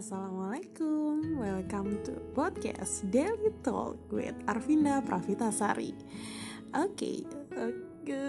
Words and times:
Assalamualaikum, 0.00 1.36
welcome 1.36 2.00
to 2.08 2.16
podcast 2.32 3.04
Daily 3.12 3.52
Talk 3.60 4.00
with 4.08 4.32
Arvinda 4.48 5.04
Pravitasari. 5.04 5.92
Oke, 6.72 7.28
oke. 7.52 8.24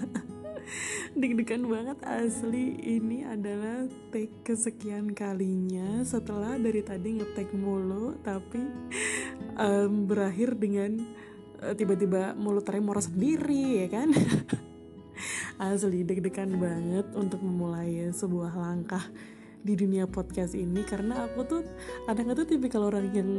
Deg-degan 1.20 1.68
banget 1.68 2.00
asli 2.08 2.72
ini 2.72 3.20
adalah 3.20 3.84
take 4.08 4.40
kesekian 4.40 5.12
kalinya 5.12 6.00
setelah 6.08 6.56
dari 6.56 6.80
tadi 6.88 7.20
ngetek 7.20 7.52
mulu 7.52 8.16
tapi 8.24 8.64
um, 9.60 10.08
berakhir 10.08 10.56
dengan 10.56 11.04
uh, 11.60 11.76
tiba-tiba 11.76 12.32
mulut 12.32 12.64
tremor 12.64 12.96
sendiri 13.04 13.84
ya 13.84 13.92
kan 13.92 14.08
asli 15.68 16.00
deg-degan 16.00 16.56
banget 16.56 17.12
untuk 17.12 17.44
memulai 17.44 18.08
sebuah 18.08 18.56
langkah 18.56 19.04
di 19.60 19.74
dunia 19.76 20.08
podcast 20.08 20.56
ini 20.56 20.80
karena 20.88 21.28
aku 21.28 21.40
tuh 21.44 21.62
kadang-kadang 22.08 22.48
tipikal 22.48 22.88
orang 22.88 23.12
yang 23.12 23.30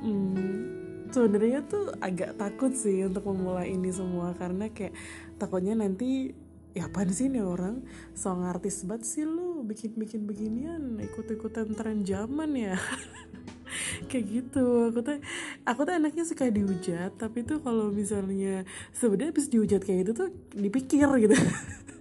hmm, 0.00 0.68
sebenarnya 1.12 1.64
tuh 1.68 1.92
agak 2.00 2.36
takut 2.36 2.72
sih 2.72 3.04
untuk 3.04 3.28
memulai 3.28 3.72
ini 3.72 3.92
semua 3.92 4.32
karena 4.36 4.68
kayak 4.72 4.96
takutnya 5.36 5.76
nanti 5.76 6.32
ya 6.76 6.86
apa 6.86 7.02
sih 7.08 7.32
nih 7.32 7.42
orang? 7.42 7.82
Song 8.12 8.44
artis 8.44 8.84
banget 8.84 9.08
sih 9.08 9.24
lu 9.24 9.64
bikin-bikin 9.64 10.28
beginian 10.28 11.00
ikut-ikutan 11.00 11.72
tren 11.74 12.04
zaman 12.04 12.52
ya. 12.54 12.76
Kayak 14.08 14.24
gitu 14.32 14.88
aku 14.88 15.04
tuh 15.04 15.20
aku 15.68 15.80
tuh 15.84 15.94
anaknya 16.00 16.24
suka 16.24 16.48
dihujat 16.48 17.12
tapi 17.20 17.44
tuh 17.44 17.60
kalau 17.60 17.92
misalnya 17.92 18.64
sebenarnya 18.96 19.36
habis 19.36 19.52
dihujat 19.52 19.84
kayak 19.84 20.08
gitu 20.08 20.12
tuh 20.24 20.30
dipikir 20.56 21.04
gitu 21.20 21.36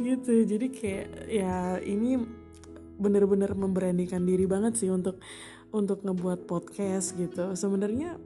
gitu. 0.00 0.32
Jadi 0.44 0.66
kayak 0.72 1.06
ya 1.28 1.78
ini 1.82 2.20
bener-bener 2.96 3.52
memberanikan 3.52 4.24
diri 4.24 4.48
banget 4.48 4.80
sih 4.80 4.88
untuk 4.88 5.20
untuk 5.74 6.00
ngebuat 6.04 6.48
podcast 6.48 7.16
gitu. 7.16 7.52
Sebenarnya 7.52 8.16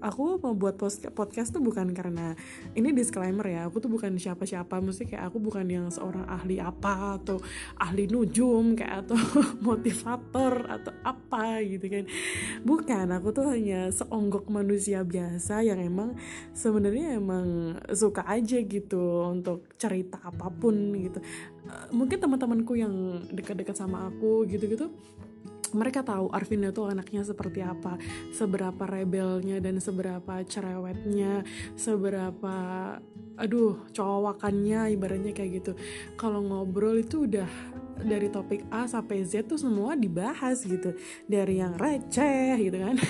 aku 0.00 0.38
membuat 0.40 0.76
podcast 1.14 1.54
tuh 1.54 1.62
bukan 1.64 1.92
karena 1.96 2.36
ini 2.76 2.92
disclaimer 2.92 3.44
ya 3.46 3.68
aku 3.68 3.80
tuh 3.80 3.90
bukan 3.90 4.16
siapa-siapa 4.16 4.78
mesti 4.80 5.08
kayak 5.08 5.32
aku 5.32 5.38
bukan 5.40 5.66
yang 5.66 5.86
seorang 5.88 6.24
ahli 6.28 6.60
apa 6.60 7.20
atau 7.20 7.40
ahli 7.80 8.08
nujum 8.08 8.76
kayak 8.76 9.06
atau 9.06 9.18
motivator 9.68 10.66
atau 10.68 10.92
apa 11.02 11.60
gitu 11.64 11.86
kan. 11.88 12.04
Bukan 12.62 13.06
aku 13.12 13.28
tuh 13.32 13.46
hanya 13.52 13.88
seonggok 13.92 14.48
manusia 14.52 15.02
biasa 15.02 15.64
yang 15.64 15.80
emang 15.80 16.16
sebenarnya 16.52 17.16
emang 17.18 17.78
suka 17.92 18.24
aja 18.26 18.60
gitu 18.62 19.28
untuk 19.28 19.70
cerita 19.80 20.20
apa 20.22 20.48
pun 20.52 20.74
gitu. 20.96 21.18
Mungkin 21.90 22.18
teman-temanku 22.22 22.78
yang 22.78 23.26
dekat-dekat 23.32 23.74
sama 23.74 24.08
aku 24.10 24.46
gitu-gitu 24.46 24.90
mereka 25.76 26.00
tahu 26.00 26.32
Arvinda 26.32 26.72
tuh 26.72 26.88
anaknya 26.88 27.22
seperti 27.22 27.60
apa, 27.60 28.00
seberapa 28.32 28.82
rebelnya 28.88 29.60
dan 29.60 29.76
seberapa 29.78 30.40
cerewetnya, 30.48 31.44
seberapa 31.76 32.56
aduh 33.36 33.84
cowakannya 33.92 34.96
ibaratnya 34.96 35.36
kayak 35.36 35.60
gitu. 35.60 35.72
Kalau 36.16 36.40
ngobrol 36.40 37.04
itu 37.04 37.28
udah 37.28 37.48
dari 38.00 38.32
topik 38.32 38.64
A 38.72 38.88
sampai 38.88 39.24
Z 39.28 39.44
tuh 39.48 39.60
semua 39.60 39.92
dibahas 39.92 40.64
gitu. 40.64 40.96
Dari 41.28 41.60
yang 41.60 41.76
receh 41.76 42.56
gitu 42.56 42.78
kan. 42.80 42.96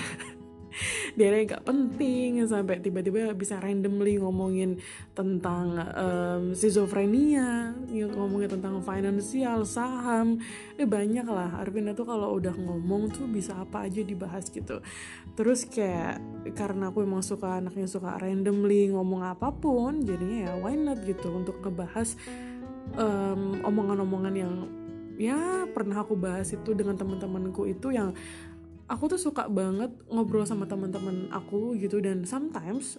dari 1.17 1.49
gak 1.49 1.65
penting 1.65 2.45
sampai 2.45 2.85
tiba-tiba 2.85 3.33
bisa 3.33 3.57
randomly 3.57 4.21
ngomongin 4.21 4.77
tentang 5.17 5.73
um, 5.97 6.43
schizofrenia 6.53 7.73
ngomongin 7.89 8.53
tentang 8.61 8.85
finansial 8.85 9.65
saham. 9.65 10.37
Eh 10.77 10.85
banyak 10.85 11.25
lah. 11.25 11.57
Arvinda 11.57 11.97
tuh 11.97 12.05
kalau 12.05 12.37
udah 12.37 12.53
ngomong 12.53 13.17
tuh 13.17 13.25
bisa 13.25 13.57
apa 13.57 13.89
aja 13.89 14.05
dibahas 14.05 14.53
gitu. 14.53 14.85
Terus 15.33 15.65
kayak 15.65 16.21
karena 16.53 16.93
aku 16.93 17.01
emang 17.01 17.25
suka 17.25 17.65
anaknya 17.65 17.89
suka 17.89 18.21
randomly 18.21 18.93
ngomong 18.93 19.25
apa 19.25 19.49
pun 19.57 20.05
jadinya 20.05 20.53
ya 20.53 20.53
why 20.61 20.77
not 20.77 21.01
gitu 21.03 21.33
untuk 21.33 21.65
ngebahas 21.65 22.13
um, 22.95 23.65
omongan-omongan 23.65 24.35
yang 24.37 24.53
ya 25.17 25.65
pernah 25.73 26.05
aku 26.05 26.13
bahas 26.15 26.53
itu 26.53 26.77
dengan 26.77 26.95
teman-temanku 26.95 27.65
itu 27.65 27.89
yang 27.89 28.13
aku 28.87 29.05
tuh 29.15 29.21
suka 29.21 29.51
banget 29.51 29.91
ngobrol 30.07 30.47
sama 30.47 30.67
teman-teman 30.67 31.31
aku 31.35 31.75
gitu 31.79 31.99
dan 31.99 32.23
sometimes 32.23 32.99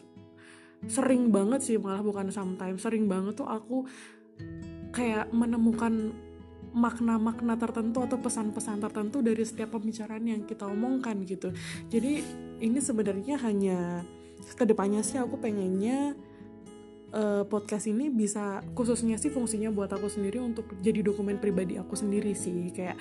sering 0.85 1.33
banget 1.33 1.63
sih 1.63 1.75
malah 1.81 2.05
bukan 2.05 2.29
sometimes 2.29 2.85
sering 2.85 3.09
banget 3.09 3.33
tuh 3.39 3.49
aku 3.49 3.89
kayak 4.93 5.31
menemukan 5.33 6.13
makna-makna 6.77 7.57
tertentu 7.57 8.05
atau 8.05 8.21
pesan-pesan 8.21 8.77
tertentu 8.77 9.25
dari 9.25 9.41
setiap 9.41 9.73
pembicaraan 9.73 10.21
yang 10.29 10.45
kita 10.45 10.69
omongkan 10.69 11.25
gitu. 11.25 11.49
Jadi 11.89 12.21
ini 12.61 12.77
sebenarnya 12.77 13.41
hanya 13.41 14.05
ke 14.53 14.61
depannya 14.61 15.01
sih 15.01 15.17
aku 15.17 15.41
pengennya 15.41 16.13
uh, 17.17 17.43
podcast 17.49 17.89
ini 17.89 18.13
bisa 18.13 18.61
khususnya 18.77 19.17
sih 19.17 19.33
fungsinya 19.33 19.73
buat 19.73 19.89
aku 19.89 20.05
sendiri 20.05 20.37
untuk 20.37 20.77
jadi 20.77 21.01
dokumen 21.01 21.41
pribadi 21.41 21.81
aku 21.81 21.97
sendiri 21.97 22.37
sih 22.37 22.69
kayak 22.69 22.97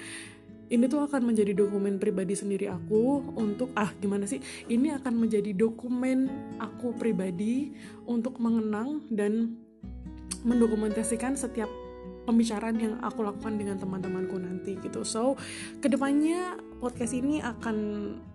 ini 0.66 0.84
tuh 0.90 1.06
akan 1.06 1.30
menjadi 1.30 1.54
dokumen 1.54 2.02
pribadi 2.02 2.34
sendiri 2.34 2.66
aku 2.66 3.34
untuk 3.38 3.70
ah 3.78 3.90
gimana 4.02 4.26
sih? 4.26 4.42
Ini 4.66 4.98
akan 4.98 5.14
menjadi 5.14 5.54
dokumen 5.54 6.26
aku 6.58 6.94
pribadi 6.98 7.70
untuk 8.06 8.42
mengenang 8.42 9.06
dan 9.10 9.54
mendokumentasikan 10.46 11.34
setiap 11.34 11.70
pembicaraan 12.26 12.76
yang 12.82 12.94
aku 13.00 13.22
lakukan 13.22 13.54
dengan 13.54 13.78
teman-temanku 13.78 14.36
nanti 14.36 14.74
gitu. 14.82 15.06
So 15.06 15.38
ke 15.78 15.86
depannya 15.86 16.58
podcast 16.82 17.14
ini 17.14 17.38
akan 17.38 17.76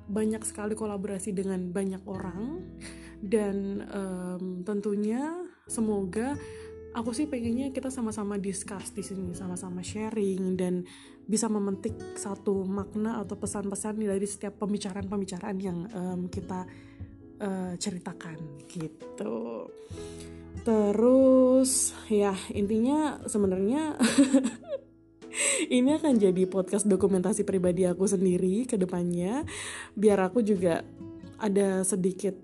banyak 0.07 0.41
sekali 0.47 0.73
kolaborasi 0.73 1.35
dengan 1.35 1.71
banyak 1.75 2.01
orang 2.07 2.63
dan 3.21 3.85
um, 3.91 4.63
tentunya 4.65 5.35
semoga 5.67 6.35
aku 6.91 7.15
sih 7.15 7.27
pengennya 7.27 7.71
kita 7.71 7.87
sama-sama 7.87 8.35
discuss 8.35 8.91
di 8.91 9.03
sini 9.03 9.31
sama-sama 9.31 9.79
sharing 9.79 10.59
dan 10.59 10.83
bisa 11.23 11.47
memetik 11.47 11.95
satu 12.19 12.67
makna 12.67 13.23
atau 13.23 13.39
pesan-pesan 13.39 14.03
dari 14.03 14.27
setiap 14.27 14.59
pembicaraan-pembicaraan 14.59 15.57
yang 15.61 15.87
um, 15.95 16.21
kita 16.27 16.67
uh, 17.39 17.73
ceritakan 17.79 18.67
gitu. 18.67 19.71
Terus 20.61 21.95
ya 22.11 22.35
intinya 22.51 23.23
sebenarnya 23.23 23.95
ini 25.77 25.95
akan 25.95 26.19
jadi 26.19 26.43
podcast 26.51 26.85
dokumentasi 26.85 27.47
pribadi 27.47 27.87
aku 27.87 28.03
sendiri 28.03 28.67
ke 28.67 28.75
depannya 28.75 29.47
biar 29.95 30.27
aku 30.27 30.43
juga 30.43 30.83
ada 31.39 31.81
sedikit 31.87 32.35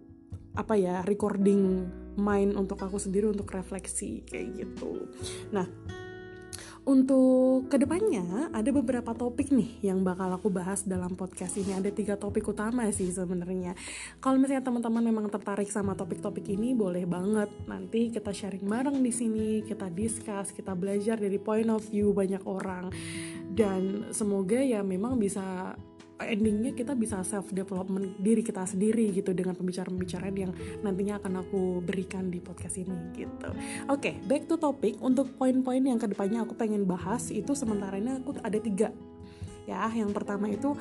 apa 0.57 0.73
ya 0.73 1.05
recording 1.05 1.85
mind 2.17 2.57
untuk 2.57 2.81
aku 2.81 2.97
sendiri 2.97 3.29
untuk 3.29 3.47
refleksi 3.53 4.25
kayak 4.25 4.65
gitu. 4.65 5.07
Nah, 5.53 5.69
untuk 6.87 7.67
ke 7.67 7.75
depannya 7.75 8.47
ada 8.55 8.71
beberapa 8.71 9.11
topik 9.11 9.51
nih 9.51 9.91
yang 9.91 10.07
bakal 10.07 10.31
aku 10.31 10.47
bahas 10.47 10.87
dalam 10.87 11.19
podcast 11.19 11.59
ini. 11.59 11.75
Ada 11.75 11.91
tiga 11.91 12.15
topik 12.15 12.47
utama 12.47 12.87
sih 12.95 13.11
sebenarnya. 13.11 13.75
Kalau 14.23 14.39
misalnya 14.39 14.63
teman-teman 14.63 15.03
memang 15.03 15.27
tertarik 15.27 15.67
sama 15.67 15.99
topik-topik 15.99 16.47
ini, 16.47 16.71
boleh 16.71 17.03
banget 17.03 17.51
nanti 17.67 18.07
kita 18.07 18.31
sharing 18.31 18.63
bareng 18.63 19.03
di 19.03 19.11
sini, 19.11 19.67
kita 19.67 19.91
discuss, 19.91 20.55
kita 20.55 20.79
belajar 20.79 21.19
dari 21.19 21.35
point 21.35 21.67
of 21.67 21.83
view 21.91 22.15
banyak 22.15 22.47
orang. 22.47 22.87
Dan 23.51 24.15
semoga 24.15 24.63
ya 24.63 24.79
memang 24.79 25.19
bisa 25.19 25.75
endingnya 26.21 26.73
kita 26.73 26.97
bisa 26.97 27.21
self 27.21 27.53
development 27.53 28.17
diri 28.17 28.41
kita 28.41 28.65
sendiri 28.65 29.13
gitu 29.13 29.33
dengan 29.37 29.53
pembicaraan-pembicaraan 29.53 30.35
yang 30.35 30.51
nantinya 30.81 31.21
akan 31.21 31.33
aku 31.45 31.61
berikan 31.85 32.33
di 32.33 32.41
podcast 32.41 32.81
ini 32.81 32.95
gitu. 33.13 33.49
Oke, 33.89 34.13
okay, 34.13 34.15
back 34.25 34.49
to 34.49 34.57
topic 34.57 34.97
untuk 35.01 35.37
poin-poin 35.37 35.81
yang 35.81 36.01
ke 36.01 36.09
depannya 36.09 36.45
aku 36.45 36.57
pengen 36.57 36.89
bahas 36.89 37.29
itu 37.29 37.53
sementara 37.53 38.01
ini 38.01 38.17
aku 38.17 38.33
ada 38.41 38.57
tiga 38.57 38.89
ya. 39.69 39.89
Yang 39.93 40.11
pertama 40.17 40.49
itu 40.49 40.73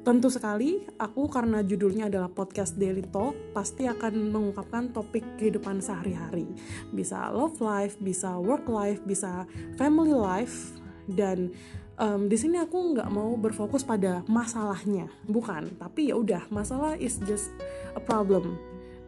Tentu 0.00 0.32
sekali, 0.32 0.80
aku 0.96 1.28
karena 1.28 1.60
judulnya 1.60 2.08
adalah 2.08 2.32
podcast 2.32 2.80
Daily 2.80 3.04
Talk, 3.04 3.36
pasti 3.52 3.84
akan 3.84 4.32
mengungkapkan 4.32 4.96
topik 4.96 5.20
kehidupan 5.36 5.84
sehari-hari. 5.84 6.48
Bisa 6.88 7.28
love 7.28 7.60
life, 7.60 8.00
bisa 8.00 8.40
work 8.40 8.64
life, 8.64 9.04
bisa 9.04 9.44
family 9.76 10.16
life, 10.16 10.80
dan 11.04 11.52
um, 12.00 12.26
di 12.26 12.36
sini 12.40 12.56
aku 12.56 12.96
nggak 12.96 13.12
mau 13.12 13.36
berfokus 13.36 13.84
pada 13.84 14.24
masalahnya 14.26 15.06
bukan. 15.28 15.68
Tapi 15.76 16.10
ya 16.10 16.16
udah 16.16 16.48
masalah 16.48 16.96
is 16.96 17.20
just 17.28 17.52
a 17.92 18.02
problem 18.02 18.56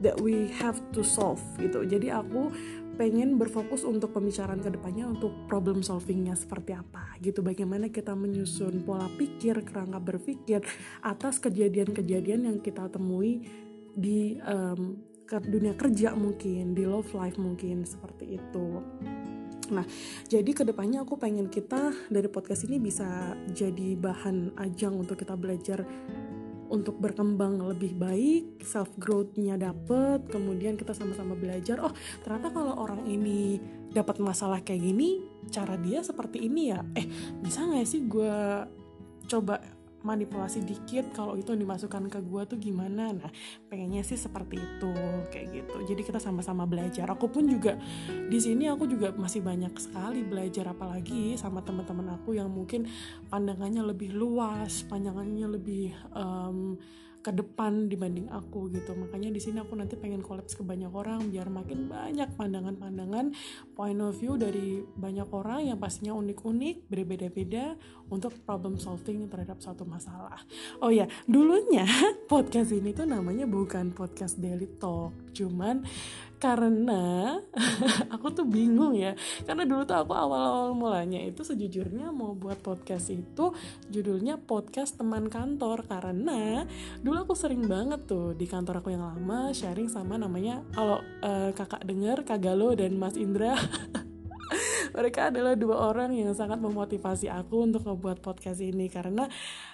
that 0.05 0.21
we 0.21 0.53
have 0.61 0.77
to 0.93 1.01
solve 1.01 1.41
gitu. 1.57 1.83
Jadi 1.89 2.13
aku 2.13 2.53
pengen 3.01 3.41
berfokus 3.41 3.89
untuk 3.89 4.13
pembicaraan 4.13 4.61
ke 4.61 4.69
depannya 4.69 5.09
untuk 5.09 5.33
problem 5.49 5.81
solvingnya 5.81 6.37
seperti 6.37 6.77
apa 6.77 7.17
gitu. 7.25 7.41
Bagaimana 7.41 7.89
kita 7.89 8.13
menyusun 8.13 8.85
pola 8.85 9.09
pikir 9.17 9.65
kerangka 9.65 9.99
berpikir 9.99 10.61
atas 11.01 11.41
kejadian-kejadian 11.41 12.53
yang 12.53 12.59
kita 12.61 12.93
temui 12.93 13.49
di 13.97 14.37
um, 14.45 15.01
dunia 15.33 15.73
kerja 15.73 16.13
mungkin 16.13 16.77
di 16.77 16.85
love 16.85 17.09
life 17.17 17.41
mungkin 17.41 17.89
seperti 17.89 18.37
itu 18.37 18.85
Nah, 19.71 19.87
jadi 20.27 20.51
ke 20.51 20.67
depannya 20.67 21.07
aku 21.07 21.15
pengen 21.15 21.47
kita 21.47 21.95
dari 22.11 22.27
podcast 22.27 22.67
ini 22.67 22.83
bisa 22.83 23.39
jadi 23.55 23.95
bahan 23.95 24.59
ajang 24.59 24.99
untuk 24.99 25.21
kita 25.23 25.39
belajar 25.39 25.87
untuk 26.73 26.97
berkembang 26.97 27.61
lebih 27.69 27.93
baik, 28.01 28.65
self 28.65 28.89
growth-nya 28.97 29.61
dapet, 29.61 30.25
kemudian 30.33 30.81
kita 30.81 30.97
sama-sama 30.97 31.37
belajar, 31.37 31.77
oh 31.85 31.93
ternyata 32.25 32.49
kalau 32.49 32.81
orang 32.81 33.05
ini 33.05 33.61
dapat 33.93 34.17
masalah 34.25 34.65
kayak 34.65 34.81
gini, 34.81 35.21
cara 35.53 35.77
dia 35.77 36.01
seperti 36.01 36.49
ini 36.49 36.73
ya, 36.73 36.81
eh 36.97 37.05
bisa 37.45 37.69
nggak 37.69 37.85
sih 37.85 38.09
gue 38.09 38.37
coba 39.29 39.61
manipulasi 40.03 40.63
dikit 40.63 41.11
kalau 41.15 41.35
itu 41.39 41.55
dimasukkan 41.55 42.11
ke 42.11 42.19
gue 42.23 42.43
tuh 42.47 42.59
gimana? 42.59 43.15
Nah 43.15 43.31
pengennya 43.71 44.03
sih 44.03 44.19
seperti 44.19 44.59
itu 44.59 44.93
kayak 45.31 45.47
gitu. 45.51 45.77
Jadi 45.89 46.03
kita 46.03 46.19
sama-sama 46.19 46.67
belajar. 46.67 47.07
Aku 47.11 47.31
pun 47.31 47.47
juga 47.47 47.79
di 48.29 48.39
sini 48.39 48.69
aku 48.69 48.87
juga 48.87 49.15
masih 49.15 49.43
banyak 49.43 49.73
sekali 49.79 50.23
belajar 50.23 50.71
apalagi 50.71 51.35
sama 51.39 51.63
teman-teman 51.63 52.19
aku 52.19 52.37
yang 52.37 52.51
mungkin 52.51 52.87
pandangannya 53.31 53.83
lebih 53.83 54.15
luas 54.15 54.85
pandangannya 54.87 55.47
lebih 55.49 55.95
um, 56.13 56.77
ke 57.23 57.31
depan 57.31 57.87
dibanding 57.87 58.27
aku 58.29 58.67
gitu. 58.75 58.93
Makanya 58.99 59.31
di 59.31 59.39
sini 59.39 59.63
aku 59.63 59.79
nanti 59.79 59.95
pengen 59.95 60.21
kolaps 60.21 60.59
ke 60.59 60.67
banyak 60.67 60.91
orang 60.91 61.31
biar 61.31 61.47
makin 61.49 61.87
banyak 61.87 62.35
pandangan-pandangan 62.35 63.33
point 63.79 64.03
of 64.03 64.19
view 64.19 64.35
dari 64.35 64.83
banyak 64.83 65.31
orang 65.31 65.71
yang 65.71 65.79
pastinya 65.79 66.13
unik-unik 66.19 66.91
berbeda-beda 66.91 67.79
untuk 68.11 68.35
problem 68.43 68.77
solving 68.77 69.31
terhadap 69.31 69.63
suatu 69.63 69.87
masalah. 69.87 70.43
Oh 70.83 70.91
ya 70.91 71.07
dulunya 71.25 71.87
podcast 72.33 72.75
ini 72.75 72.91
tuh 72.91 73.07
namanya 73.07 73.47
bukan 73.47 73.95
podcast 73.95 74.43
daily 74.43 74.67
talk 74.83 75.15
cuman 75.33 75.87
karena 76.43 77.39
aku 78.15 78.35
tuh 78.35 78.43
bingung 78.43 78.99
ya. 78.99 79.15
Karena 79.47 79.63
dulu 79.63 79.87
tuh 79.87 79.95
aku 79.95 80.11
awal-awal 80.11 80.75
mulanya 80.75 81.23
itu 81.23 81.47
sejujurnya 81.47 82.11
mau 82.11 82.35
buat 82.35 82.59
podcast 82.59 83.15
itu 83.15 83.55
judulnya 83.87 84.43
podcast 84.43 84.99
teman 84.99 85.31
kantor. 85.31 85.87
Karena 85.87 86.67
dulu 86.99 87.31
aku 87.31 87.39
sering 87.39 87.71
banget 87.71 88.11
tuh 88.11 88.35
di 88.35 88.51
kantor 88.51 88.83
aku 88.83 88.91
yang 88.91 89.07
lama 89.07 89.55
sharing 89.55 89.87
sama 89.87 90.19
namanya 90.19 90.67
kalau 90.75 90.99
uh, 91.23 91.55
kakak 91.55 91.87
denger 91.87 92.27
Kak 92.27 92.43
Galo 92.43 92.75
dan 92.75 92.99
Mas 92.99 93.15
Indra. 93.15 93.55
Mereka 94.93 95.33
adalah 95.33 95.57
dua 95.57 95.89
orang 95.95 96.13
yang 96.13 96.35
sangat 96.37 96.61
memotivasi 96.61 97.31
aku 97.33 97.65
untuk 97.65 97.87
membuat 97.87 98.21
podcast 98.21 98.61
ini. 98.61 98.91
Karena 98.91 99.25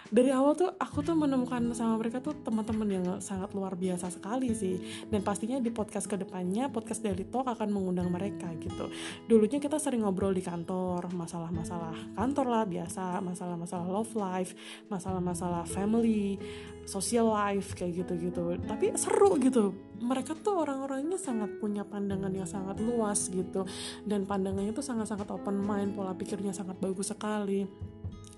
dari 0.09 0.33
awal 0.33 0.57
tuh 0.57 0.73
aku 0.81 1.05
tuh 1.05 1.13
menemukan 1.13 1.61
sama 1.77 2.01
mereka 2.01 2.25
tuh 2.25 2.33
teman-teman 2.41 2.89
yang 2.89 3.05
sangat 3.21 3.53
luar 3.53 3.77
biasa 3.77 4.09
sekali 4.09 4.57
sih. 4.57 4.81
Dan 5.09 5.21
pastinya 5.21 5.61
di 5.61 5.69
podcast 5.69 6.09
ke 6.09 6.17
depannya 6.17 6.73
podcast 6.73 7.05
Daily 7.05 7.29
Talk 7.29 7.49
akan 7.49 7.69
mengundang 7.69 8.09
mereka 8.09 8.49
gitu. 8.57 8.89
Dulunya 9.29 9.61
kita 9.61 9.77
sering 9.77 10.05
ngobrol 10.05 10.33
di 10.33 10.41
kantor 10.41 11.13
masalah-masalah 11.13 12.17
kantor 12.17 12.47
lah 12.49 12.65
biasa 12.65 13.21
masalah-masalah 13.21 13.87
love 13.89 14.13
life 14.17 14.53
masalah-masalah 14.89 15.69
family 15.69 16.41
social 16.89 17.29
life 17.29 17.77
kayak 17.77 18.05
gitu-gitu. 18.05 18.57
Tapi 18.65 18.97
seru 18.97 19.37
gitu. 19.37 19.77
Mereka 20.01 20.41
tuh 20.41 20.65
orang-orangnya 20.65 21.21
sangat 21.21 21.61
punya 21.61 21.85
pandangan 21.85 22.33
yang 22.33 22.49
sangat 22.49 22.81
luas 22.81 23.29
gitu. 23.29 23.69
Dan 24.09 24.25
pandangannya 24.25 24.73
tuh 24.73 24.85
sangat-sangat 24.85 25.29
open 25.29 25.61
mind 25.61 25.93
pola 25.93 26.17
pikirnya 26.17 26.57
sangat 26.57 26.81
bagus 26.81 27.13
sekali 27.13 27.69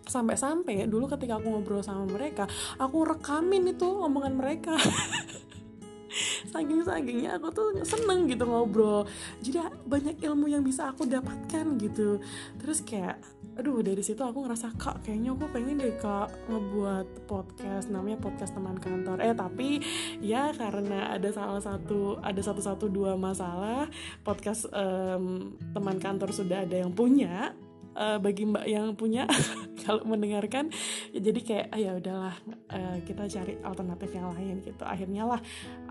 sampai-sampai 0.06 0.88
dulu 0.88 1.06
ketika 1.10 1.38
aku 1.38 1.52
ngobrol 1.52 1.84
sama 1.84 2.08
mereka 2.08 2.48
aku 2.78 3.04
rekamin 3.04 3.72
itu 3.72 3.86
omongan 3.86 4.34
mereka. 4.36 4.74
Saking 6.50 6.82
sakingnya 6.82 7.38
aku 7.38 7.54
tuh 7.54 7.68
seneng 7.86 8.26
gitu 8.26 8.42
ngobrol. 8.42 9.06
Jadi 9.38 9.62
banyak 9.86 10.18
ilmu 10.18 10.50
yang 10.50 10.66
bisa 10.66 10.90
aku 10.90 11.06
dapatkan 11.06 11.78
gitu. 11.78 12.18
Terus 12.58 12.82
kayak 12.82 13.22
aduh 13.60 13.84
dari 13.84 14.00
situ 14.00 14.18
aku 14.24 14.46
ngerasa 14.46 14.72
kak 14.78 15.04
kayaknya 15.04 15.36
aku 15.36 15.44
pengen 15.52 15.82
deh 15.82 15.92
kak 16.00 16.32
ngebuat 16.48 17.28
podcast 17.28 17.92
namanya 17.94 18.18
podcast 18.18 18.58
teman 18.58 18.78
kantor. 18.82 19.22
Eh 19.22 19.36
tapi 19.38 19.78
ya 20.18 20.50
karena 20.50 21.14
ada 21.14 21.30
salah 21.30 21.62
satu 21.62 22.18
ada 22.18 22.40
satu 22.42 22.58
satu 22.58 22.90
dua 22.90 23.14
masalah 23.14 23.86
podcast 24.26 24.66
um, 24.74 25.54
teman 25.70 26.02
kantor 26.02 26.34
sudah 26.34 26.66
ada 26.66 26.82
yang 26.82 26.90
punya 26.90 27.54
uh, 28.00 28.16
bagi 28.16 28.48
mbak 28.48 28.64
yang 28.64 28.96
punya 28.96 29.28
kalau 29.84 30.02
mendengarkan 30.08 30.72
ya 31.12 31.20
jadi 31.20 31.40
kayak 31.40 31.66
ah, 31.72 31.80
ya 31.80 31.92
udahlah 32.00 32.36
uh, 32.72 32.96
kita 33.04 33.28
cari 33.28 33.60
alternatif 33.60 34.08
yang 34.16 34.32
lain 34.32 34.64
gitu. 34.64 34.84
Akhirnya 34.88 35.28
lah 35.28 35.40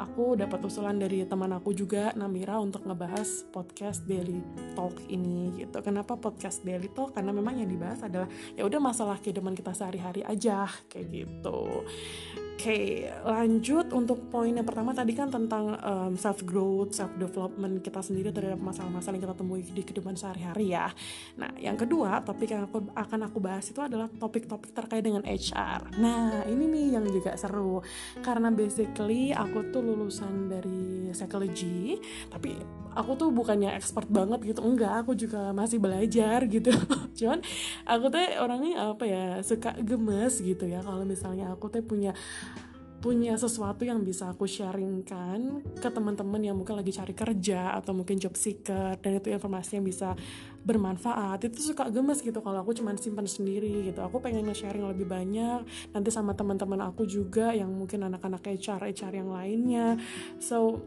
aku 0.02 0.34
dapat 0.34 0.60
usulan 0.66 0.98
dari 0.98 1.22
teman 1.30 1.54
aku 1.54 1.72
juga 1.78 2.12
Namira 2.18 2.58
untuk 2.58 2.86
ngebahas 2.86 3.46
podcast 3.54 4.10
Daily 4.10 4.42
Talk 4.74 4.98
ini 5.06 5.54
gitu. 5.62 5.78
Kenapa 5.86 6.18
podcast 6.18 6.66
Daily 6.66 6.90
Talk? 6.90 7.14
Karena 7.14 7.30
memang 7.30 7.62
yang 7.62 7.70
dibahas 7.70 8.02
adalah 8.02 8.28
ya 8.58 8.66
udah 8.66 8.82
masalah 8.82 9.22
kehidupan 9.22 9.54
kita 9.54 9.72
sehari-hari 9.78 10.26
aja 10.26 10.66
kayak 10.90 11.08
gitu 11.14 11.86
Oke, 12.60 13.08
lanjut 13.24 13.88
untuk 13.96 14.28
poin 14.28 14.52
yang 14.52 14.68
pertama 14.68 14.92
tadi 14.92 15.16
kan 15.16 15.32
tentang 15.32 15.80
um, 15.80 16.12
self 16.20 16.44
growth, 16.44 16.92
self 16.92 17.08
development 17.16 17.80
kita 17.80 18.04
sendiri 18.04 18.36
terhadap 18.36 18.60
masalah-masalah 18.60 19.16
yang 19.16 19.24
kita 19.32 19.38
temui 19.40 19.64
di 19.64 19.80
kehidupan 19.80 20.20
sehari-hari 20.20 20.76
ya. 20.76 20.92
Nah, 21.40 21.56
yang 21.56 21.80
kedua 21.80 22.20
topik 22.20 22.52
yang 22.52 22.68
aku 22.68 22.84
akan 22.92 23.32
aku 23.32 23.40
bahas 23.40 23.64
itu 23.64 23.80
adalah 23.80 24.12
topik-topik 24.12 24.76
terkait 24.76 25.08
dengan 25.08 25.24
HR. 25.24 26.04
Nah, 26.04 26.44
ini 26.52 26.68
nih 26.68 27.00
yang 27.00 27.08
juga 27.08 27.32
seru 27.40 27.80
karena 28.20 28.52
basically 28.52 29.32
aku 29.32 29.72
tuh 29.72 29.80
lulusan 29.80 30.52
dari 30.52 31.08
psychology, 31.16 31.96
tapi 32.28 32.60
aku 32.92 33.16
tuh 33.16 33.30
bukannya 33.32 33.72
expert 33.72 34.12
banget 34.12 34.44
gitu, 34.44 34.60
enggak, 34.68 35.08
aku 35.08 35.16
juga 35.16 35.56
masih 35.56 35.80
belajar 35.80 36.44
gitu. 36.44 36.76
Cuman 37.24 37.40
aku 37.88 38.06
tuh 38.12 38.20
orangnya 38.36 38.92
apa 38.92 39.08
ya 39.08 39.40
suka 39.48 39.80
gemes 39.80 40.44
gitu 40.44 40.68
ya 40.68 40.84
kalau 40.84 41.08
misalnya 41.08 41.56
aku 41.56 41.72
tuh 41.72 41.80
punya 41.88 42.12
punya 43.00 43.40
sesuatu 43.40 43.88
yang 43.88 44.04
bisa 44.04 44.28
aku 44.36 44.44
sharingkan 44.44 45.63
ke 45.80 45.88
teman-teman 45.88 46.44
yang 46.44 46.60
mungkin 46.60 46.75
lagi 46.75 46.92
cari 46.92 47.16
kerja 47.16 47.80
atau 47.80 47.96
mungkin 47.96 48.19
job 48.19 48.36
seeker 48.36 49.00
dan 49.00 49.12
itu 49.16 49.31
informasi 49.31 49.80
yang 49.80 49.88
bisa 49.88 50.19
bermanfaat. 50.68 51.48
Itu 51.48 51.63
suka 51.63 51.88
gemes 51.88 52.19
gitu 52.19 52.44
kalau 52.44 52.60
aku 52.60 52.75
cuma 52.75 52.92
simpan 53.00 53.24
sendiri 53.24 53.88
gitu. 53.88 54.04
Aku 54.04 54.19
pengen 54.19 54.51
nge-sharing 54.51 54.84
lebih 54.84 55.07
banyak 55.07 55.63
nanti 55.96 56.10
sama 56.12 56.36
teman-teman 56.36 56.84
aku 56.84 57.07
juga 57.07 57.56
yang 57.56 57.72
mungkin 57.72 58.04
anak-anak 58.04 58.44
HR 58.44 58.92
HR 58.92 59.13
yang 59.24 59.30
lainnya. 59.31 59.96
So 60.44 60.84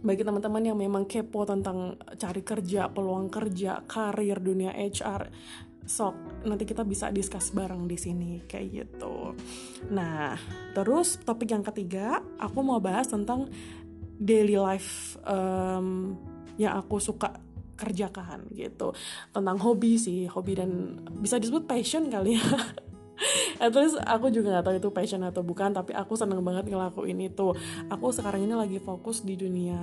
bagi 0.00 0.24
teman-teman 0.24 0.64
yang 0.64 0.78
memang 0.80 1.04
kepo 1.04 1.44
tentang 1.44 1.96
cari 2.16 2.40
kerja, 2.40 2.88
peluang 2.88 3.28
kerja, 3.28 3.84
karir 3.84 4.40
dunia 4.40 4.72
HR, 4.72 5.28
sok 5.90 6.46
nanti 6.46 6.62
kita 6.62 6.86
bisa 6.86 7.10
discuss 7.10 7.50
bareng 7.50 7.90
di 7.90 7.98
sini 7.98 8.30
kayak 8.46 8.66
gitu. 8.70 9.34
Nah, 9.90 10.38
terus 10.70 11.18
topik 11.26 11.50
yang 11.50 11.66
ketiga 11.66 12.22
aku 12.38 12.62
mau 12.62 12.78
bahas 12.78 13.10
tentang 13.10 13.50
daily 14.22 14.54
life 14.54 15.18
um, 15.26 16.14
yang 16.54 16.78
aku 16.78 17.02
suka 17.02 17.34
kerjakan 17.80 18.44
gitu 18.52 18.92
tentang 19.32 19.56
hobi 19.56 19.96
sih 19.96 20.28
hobi 20.28 20.52
dan 20.52 21.00
bisa 21.24 21.40
disebut 21.40 21.64
passion 21.64 22.12
kali 22.12 22.36
ya 22.36 22.44
at 23.64 23.72
least 23.76 24.00
aku 24.04 24.32
juga 24.32 24.58
nggak 24.58 24.64
tahu 24.64 24.74
itu 24.80 24.88
passion 24.92 25.22
atau 25.24 25.42
bukan 25.44 25.72
tapi 25.72 25.92
aku 25.92 26.16
seneng 26.16 26.40
banget 26.40 26.68
ngelakuin 26.68 27.20
itu. 27.20 27.52
Aku 27.92 28.12
sekarang 28.12 28.44
ini 28.44 28.54
lagi 28.56 28.78
fokus 28.80 29.22
di 29.22 29.36
dunia 29.36 29.78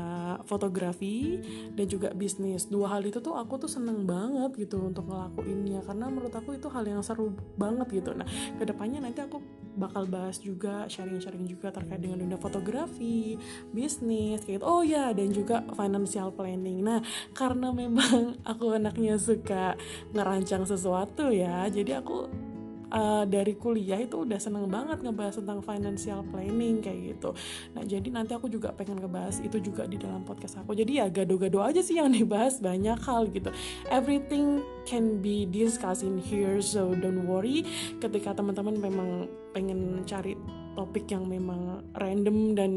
fotografi 0.46 1.40
dan 1.74 1.86
juga 1.86 2.12
bisnis. 2.14 2.68
Dua 2.68 2.98
hal 2.98 3.06
itu 3.06 3.22
tuh 3.22 3.38
aku 3.38 3.62
tuh 3.62 3.70
seneng 3.70 4.04
banget 4.04 4.54
gitu 4.58 4.82
untuk 4.82 5.08
ngelakuinnya 5.10 5.86
karena 5.86 6.06
menurut 6.10 6.34
aku 6.34 6.58
itu 6.58 6.68
hal 6.72 6.84
yang 6.86 7.02
seru 7.06 7.34
banget 7.56 8.04
gitu. 8.04 8.12
Nah 8.18 8.26
ke 8.58 8.64
depannya 8.66 9.04
nanti 9.04 9.22
aku 9.22 9.40
bakal 9.78 10.10
bahas 10.10 10.42
juga 10.42 10.90
sharing-sharing 10.90 11.46
juga 11.46 11.70
terkait 11.70 12.02
dengan 12.02 12.18
dunia 12.18 12.40
fotografi 12.42 13.38
bisnis 13.70 14.42
gitu. 14.44 14.66
Oh 14.66 14.82
ya 14.82 15.14
dan 15.14 15.30
juga 15.30 15.62
financial 15.78 16.34
planning. 16.34 16.82
Nah 16.82 17.00
karena 17.38 17.70
memang 17.70 18.38
aku 18.52 18.74
anaknya 18.74 19.22
suka 19.22 19.78
ngerancang 20.12 20.66
sesuatu 20.66 21.30
ya 21.30 21.70
jadi 21.70 22.02
aku 22.02 22.47
uh, 22.92 23.24
dari 23.28 23.56
kuliah 23.58 24.00
itu 24.00 24.24
udah 24.24 24.40
seneng 24.40 24.68
banget 24.68 25.04
ngebahas 25.04 25.40
tentang 25.40 25.60
financial 25.64 26.24
planning 26.28 26.80
kayak 26.80 27.16
gitu. 27.16 27.36
Nah 27.76 27.84
jadi 27.84 28.08
nanti 28.12 28.32
aku 28.36 28.48
juga 28.48 28.72
pengen 28.72 29.00
ngebahas 29.00 29.40
itu 29.44 29.58
juga 29.60 29.88
di 29.88 30.00
dalam 30.00 30.24
podcast 30.24 30.62
aku. 30.62 30.76
Jadi 30.78 31.00
ya 31.02 31.08
gado-gado 31.12 31.64
aja 31.64 31.82
sih 31.84 32.00
yang 32.00 32.12
dibahas 32.18 32.60
banyak 32.60 33.00
hal 33.04 33.28
gitu. 33.32 33.50
Everything 33.92 34.64
can 34.88 35.20
be 35.20 35.48
discussed 35.48 36.04
in 36.04 36.20
here 36.20 36.60
so 36.64 36.96
don't 36.96 37.28
worry. 37.28 37.66
Ketika 38.00 38.36
teman-teman 38.36 38.80
memang 38.80 39.10
pengen 39.52 40.06
cari 40.06 40.38
topik 40.78 41.10
yang 41.10 41.26
memang 41.26 41.82
random 41.98 42.54
dan 42.54 42.72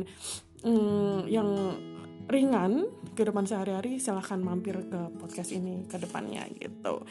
mm, 0.64 1.28
yang 1.28 1.76
ringan 2.30 2.86
ke 3.18 3.26
depan 3.26 3.42
sehari-hari 3.44 3.98
silahkan 3.98 4.38
mampir 4.38 4.78
ke 4.86 5.00
podcast 5.18 5.50
ini 5.50 5.84
ke 5.90 5.98
depannya 5.98 6.46
gitu 6.56 7.02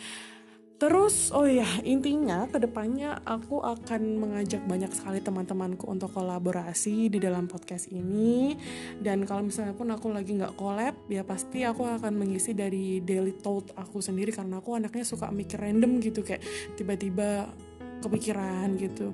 Terus, 0.79 1.35
oh 1.35 1.43
ya, 1.43 1.67
intinya 1.83 2.47
ke 2.47 2.55
depannya 2.55 3.19
aku 3.27 3.59
akan 3.59 4.15
mengajak 4.15 4.63
banyak 4.63 4.87
sekali 4.95 5.19
teman-temanku 5.19 5.83
untuk 5.91 6.15
kolaborasi 6.15 7.11
di 7.11 7.19
dalam 7.19 7.51
podcast 7.51 7.91
ini. 7.91 8.55
Dan 8.95 9.27
kalau 9.27 9.43
misalnya 9.43 9.75
pun 9.75 9.91
aku 9.91 10.07
lagi 10.07 10.39
nggak 10.39 10.55
collab, 10.55 10.95
ya 11.11 11.27
pasti 11.27 11.67
aku 11.67 11.83
akan 11.83 12.15
mengisi 12.15 12.55
dari 12.55 13.03
daily 13.03 13.35
thought 13.35 13.75
aku 13.75 13.99
sendiri 13.99 14.31
karena 14.31 14.63
aku 14.63 14.79
anaknya 14.79 15.03
suka 15.03 15.27
mikir 15.35 15.59
random 15.59 15.99
gitu 15.99 16.23
kayak 16.23 16.47
tiba-tiba 16.79 17.51
kepikiran 17.99 18.79
gitu. 18.79 19.11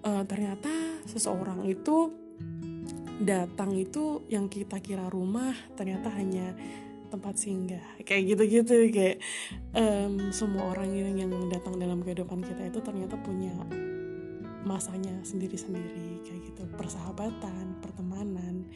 Uh, 0.00 0.24
ternyata 0.24 0.72
seseorang 1.04 1.60
itu 1.68 2.08
datang 3.20 3.76
itu 3.76 4.24
yang 4.32 4.48
kita 4.48 4.80
kira 4.80 5.12
rumah 5.12 5.52
ternyata 5.76 6.08
hanya 6.16 6.56
tempat 7.16 7.34
singgah. 7.40 7.84
Kayak 8.04 8.22
gitu-gitu 8.36 8.74
kayak 8.92 9.18
um, 9.72 10.28
semua 10.30 10.76
orang 10.76 10.92
yang 10.92 11.16
yang 11.16 11.32
datang 11.48 11.80
dalam 11.80 12.04
kehidupan 12.04 12.44
kita 12.44 12.68
itu 12.68 12.78
ternyata 12.84 13.16
punya 13.16 13.56
masanya 14.68 15.16
sendiri-sendiri 15.24 16.20
kayak 16.28 16.40
gitu. 16.52 16.62
Persahabatan 16.76 17.80
pertemanan 17.80 18.68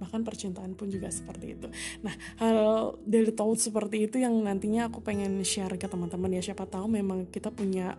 bahkan 0.00 0.26
percintaan 0.26 0.74
pun 0.74 0.90
juga 0.90 1.12
seperti 1.12 1.54
itu. 1.54 1.68
Nah 2.02 2.16
hal 2.40 2.98
dari 3.06 3.30
thought 3.30 3.60
seperti 3.60 4.10
itu 4.10 4.18
yang 4.18 4.34
nantinya 4.42 4.90
aku 4.90 4.98
pengen 5.04 5.38
share 5.46 5.76
ke 5.76 5.86
teman-teman 5.86 6.32
ya. 6.34 6.42
Siapa 6.42 6.66
tahu 6.66 6.90
memang 6.90 7.30
kita 7.30 7.54
punya 7.54 7.94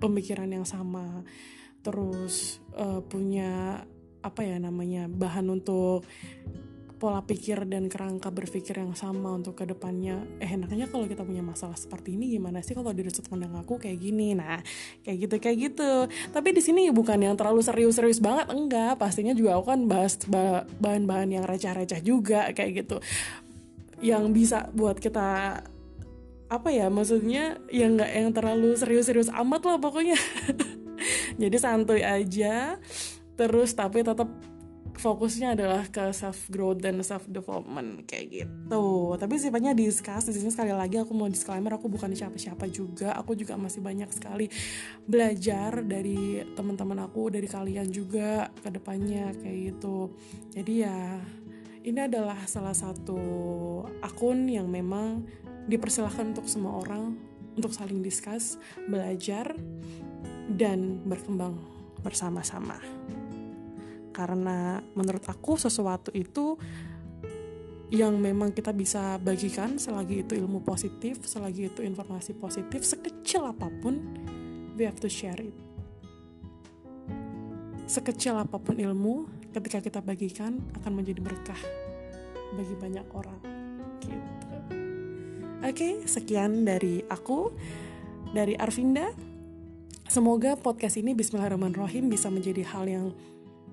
pemikiran 0.00 0.48
yang 0.48 0.64
sama 0.64 1.26
terus 1.84 2.58
uh, 2.74 3.02
punya 3.04 3.82
apa 4.24 4.42
ya 4.42 4.58
namanya 4.58 5.06
bahan 5.06 5.46
untuk 5.52 6.02
pola 6.96 7.20
pikir 7.20 7.68
dan 7.68 7.92
kerangka 7.92 8.32
berpikir 8.32 8.80
yang 8.80 8.96
sama 8.96 9.36
untuk 9.36 9.60
ke 9.60 9.68
depannya. 9.68 10.24
Eh 10.40 10.48
enaknya 10.48 10.88
kalau 10.88 11.04
kita 11.04 11.22
punya 11.22 11.44
masalah 11.44 11.76
seperti 11.76 12.16
ini 12.16 12.32
gimana 12.32 12.64
sih 12.64 12.72
kalau 12.72 12.96
dari 12.96 13.12
sudut 13.12 13.28
pandang 13.28 13.52
aku 13.52 13.76
kayak 13.76 14.00
gini? 14.00 14.32
Nah 14.32 14.64
kayak 15.04 15.28
gitu 15.28 15.34
kayak 15.36 15.56
gitu. 15.70 15.92
Tapi 16.32 16.48
di 16.56 16.62
sini 16.64 16.88
bukan 16.88 17.20
yang 17.20 17.36
terlalu 17.36 17.60
serius-serius 17.60 18.24
banget 18.24 18.48
enggak. 18.48 18.96
Pastinya 18.96 19.36
juga 19.36 19.60
aku 19.60 19.76
kan 19.76 19.80
bahas 19.84 20.16
bahan-bahan 20.80 21.36
yang 21.36 21.44
receh-receh 21.44 22.00
juga 22.00 22.48
kayak 22.56 22.84
gitu. 22.84 22.96
Yang 24.00 24.24
bisa 24.32 24.58
buat 24.72 24.96
kita 24.96 25.60
apa 26.46 26.68
ya 26.70 26.86
maksudnya 26.86 27.58
yang 27.74 27.98
nggak 27.98 28.10
yang 28.14 28.30
terlalu 28.32 28.72
serius-serius 28.72 29.28
amat 29.36 29.62
lah 29.68 29.76
pokoknya. 29.76 30.16
Jadi 31.42 31.56
santuy 31.60 32.00
aja. 32.00 32.80
Terus 33.36 33.76
tapi 33.76 34.00
tetap 34.00 34.32
fokusnya 35.06 35.54
adalah 35.54 35.86
ke 35.86 36.10
self 36.10 36.50
growth 36.50 36.82
dan 36.82 36.98
self 37.06 37.30
development 37.30 38.02
kayak 38.10 38.26
gitu. 38.42 39.14
Tapi 39.14 39.38
sifatnya 39.38 39.70
discuss 39.70 40.26
di 40.26 40.34
sini 40.34 40.50
sekali 40.50 40.74
lagi 40.74 40.98
aku 40.98 41.14
mau 41.14 41.30
disclaimer 41.30 41.70
aku 41.78 41.86
bukan 41.86 42.10
siapa-siapa 42.10 42.66
juga. 42.66 43.14
Aku 43.14 43.38
juga 43.38 43.54
masih 43.54 43.86
banyak 43.86 44.10
sekali 44.10 44.50
belajar 45.06 45.86
dari 45.86 46.42
teman-teman 46.58 47.06
aku, 47.06 47.30
dari 47.30 47.46
kalian 47.46 47.86
juga 47.94 48.50
ke 48.58 48.68
depannya 48.74 49.30
kayak 49.38 49.78
gitu. 49.78 50.10
Jadi 50.50 50.72
ya 50.82 51.22
ini 51.86 52.00
adalah 52.02 52.42
salah 52.50 52.74
satu 52.74 53.22
akun 54.02 54.50
yang 54.50 54.66
memang 54.66 55.22
dipersilahkan 55.70 56.34
untuk 56.34 56.50
semua 56.50 56.82
orang 56.82 57.14
untuk 57.54 57.70
saling 57.70 58.02
discuss, 58.02 58.58
belajar 58.90 59.54
dan 60.50 60.98
berkembang 61.06 61.56
bersama-sama 62.02 62.78
karena 64.16 64.80
menurut 64.96 65.20
aku 65.28 65.60
sesuatu 65.60 66.08
itu 66.16 66.56
yang 67.92 68.16
memang 68.16 68.50
kita 68.50 68.72
bisa 68.72 69.20
bagikan 69.20 69.76
selagi 69.76 70.24
itu 70.24 70.32
ilmu 70.40 70.64
positif, 70.64 71.20
selagi 71.28 71.68
itu 71.68 71.84
informasi 71.84 72.34
positif, 72.34 72.82
sekecil 72.82 73.44
apa 73.46 73.68
pun, 73.84 74.00
we 74.74 74.88
have 74.88 74.98
to 74.98 75.06
share 75.06 75.38
it. 75.38 75.54
Sekecil 77.86 78.34
apa 78.34 78.58
pun 78.58 78.80
ilmu, 78.80 79.28
ketika 79.54 79.78
kita 79.78 80.00
bagikan 80.02 80.58
akan 80.82 80.92
menjadi 80.98 81.20
berkah 81.22 81.62
bagi 82.58 82.74
banyak 82.74 83.06
orang. 83.14 83.40
Gitu. 84.02 84.46
Oke, 85.62 85.88
sekian 86.10 86.66
dari 86.66 87.06
aku, 87.06 87.54
dari 88.34 88.58
Arvinda. 88.58 89.14
Semoga 90.10 90.54
podcast 90.58 90.98
ini 90.98 91.14
Bismillahirrahmanirrahim 91.14 92.10
bisa 92.10 92.30
menjadi 92.30 92.62
hal 92.66 92.86
yang 92.86 93.06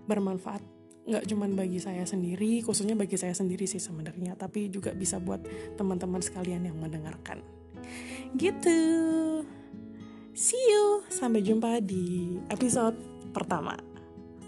bermanfaat 0.06 0.62
nggak 1.04 1.28
cuma 1.28 1.52
bagi 1.52 1.84
saya 1.84 2.08
sendiri, 2.08 2.64
khususnya 2.64 2.96
bagi 2.96 3.20
saya 3.20 3.36
sendiri 3.36 3.68
sih 3.68 3.80
sebenarnya, 3.80 4.40
tapi 4.40 4.72
juga 4.72 4.96
bisa 4.96 5.20
buat 5.20 5.44
teman-teman 5.76 6.24
sekalian 6.24 6.64
yang 6.64 6.80
mendengarkan. 6.80 7.44
Gitu. 8.40 8.80
See 10.34 10.64
you. 10.72 11.04
Sampai 11.12 11.44
jumpa 11.44 11.84
di 11.84 12.40
episode 12.48 12.96
pertama 13.36 13.76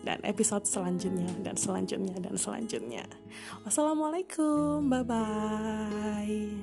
dan 0.06 0.22
episode 0.24 0.64
selanjutnya 0.64 1.28
dan 1.44 1.60
selanjutnya 1.60 2.16
dan 2.24 2.40
selanjutnya. 2.40 3.04
Wassalamualaikum. 3.68 4.88
Bye 4.88 5.04
bye. 5.04 6.56